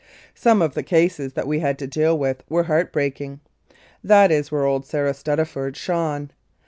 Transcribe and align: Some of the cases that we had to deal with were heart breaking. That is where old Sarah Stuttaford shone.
Some 0.33 0.63
of 0.63 0.73
the 0.73 0.81
cases 0.81 1.33
that 1.33 1.45
we 1.45 1.59
had 1.59 1.77
to 1.77 1.85
deal 1.85 2.17
with 2.17 2.41
were 2.49 2.63
heart 2.63 2.91
breaking. 2.91 3.39
That 4.03 4.31
is 4.31 4.51
where 4.51 4.65
old 4.65 4.83
Sarah 4.83 5.13
Stuttaford 5.13 5.75
shone. 5.75 6.31